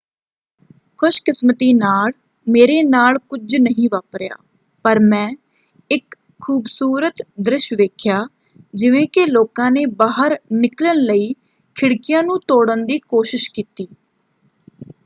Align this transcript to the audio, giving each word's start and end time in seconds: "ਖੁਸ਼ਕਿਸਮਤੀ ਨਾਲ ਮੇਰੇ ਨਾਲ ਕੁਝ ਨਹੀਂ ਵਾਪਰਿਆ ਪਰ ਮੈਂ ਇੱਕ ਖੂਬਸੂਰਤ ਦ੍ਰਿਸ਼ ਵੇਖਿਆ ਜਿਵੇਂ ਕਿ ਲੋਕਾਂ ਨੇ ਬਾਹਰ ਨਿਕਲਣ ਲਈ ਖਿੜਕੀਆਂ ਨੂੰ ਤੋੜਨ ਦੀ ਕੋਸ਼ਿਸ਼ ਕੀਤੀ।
"ਖੁਸ਼ਕਿਸਮਤੀ 0.99 1.73
ਨਾਲ 1.73 2.11
ਮੇਰੇ 2.47 2.81
ਨਾਲ 2.83 3.17
ਕੁਝ 3.29 3.55
ਨਹੀਂ 3.57 3.87
ਵਾਪਰਿਆ 3.91 4.35
ਪਰ 4.85 4.99
ਮੈਂ 5.01 5.29
ਇੱਕ 5.91 6.15
ਖੂਬਸੂਰਤ 6.41 7.21
ਦ੍ਰਿਸ਼ 7.41 7.71
ਵੇਖਿਆ 7.75 8.25
ਜਿਵੇਂ 8.75 9.07
ਕਿ 9.09 9.25
ਲੋਕਾਂ 9.27 9.69
ਨੇ 9.71 9.85
ਬਾਹਰ 9.97 10.37
ਨਿਕਲਣ 10.53 11.01
ਲਈ 11.03 11.33
ਖਿੜਕੀਆਂ 11.75 12.23
ਨੂੰ 12.23 12.39
ਤੋੜਨ 12.47 12.85
ਦੀ 12.85 12.99
ਕੋਸ਼ਿਸ਼ 13.07 13.49
ਕੀਤੀ। 13.53 13.87